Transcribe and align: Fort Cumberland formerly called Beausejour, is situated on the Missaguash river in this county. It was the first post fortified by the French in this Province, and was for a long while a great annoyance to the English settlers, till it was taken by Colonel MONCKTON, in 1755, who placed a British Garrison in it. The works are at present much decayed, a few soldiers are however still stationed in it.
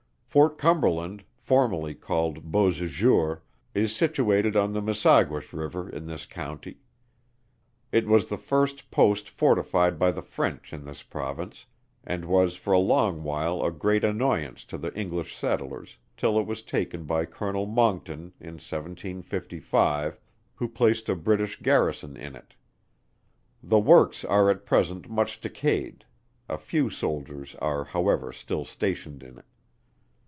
Fort 0.33 0.57
Cumberland 0.57 1.25
formerly 1.35 1.93
called 1.93 2.53
Beausejour, 2.53 3.41
is 3.75 3.93
situated 3.93 4.55
on 4.55 4.71
the 4.71 4.81
Missaguash 4.81 5.51
river 5.51 5.89
in 5.89 6.05
this 6.05 6.25
county. 6.25 6.77
It 7.91 8.07
was 8.07 8.29
the 8.29 8.37
first 8.37 8.91
post 8.91 9.27
fortified 9.29 9.99
by 9.99 10.13
the 10.13 10.21
French 10.21 10.71
in 10.71 10.85
this 10.85 11.03
Province, 11.03 11.65
and 12.05 12.23
was 12.23 12.55
for 12.55 12.71
a 12.71 12.79
long 12.79 13.23
while 13.23 13.61
a 13.61 13.73
great 13.73 14.05
annoyance 14.05 14.63
to 14.67 14.77
the 14.77 14.97
English 14.97 15.35
settlers, 15.35 15.97
till 16.15 16.39
it 16.39 16.47
was 16.47 16.61
taken 16.61 17.03
by 17.03 17.25
Colonel 17.25 17.65
MONCKTON, 17.65 18.31
in 18.39 18.53
1755, 18.53 20.17
who 20.55 20.69
placed 20.69 21.09
a 21.09 21.15
British 21.17 21.59
Garrison 21.61 22.15
in 22.15 22.37
it. 22.37 22.55
The 23.61 23.79
works 23.79 24.23
are 24.23 24.49
at 24.49 24.65
present 24.65 25.09
much 25.09 25.41
decayed, 25.41 26.05
a 26.47 26.57
few 26.57 26.89
soldiers 26.89 27.53
are 27.55 27.83
however 27.83 28.31
still 28.31 28.63
stationed 28.63 29.23
in 29.23 29.37
it. 29.37 29.45